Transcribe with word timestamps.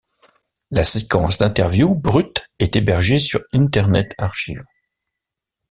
La 0.71 0.83
séquence 0.83 1.37
d'interview 1.37 1.93
brute 1.93 2.49
est 2.57 2.75
hébergée 2.75 3.19
sur 3.19 3.39
Internet 3.53 4.15
Archive. 4.17 4.63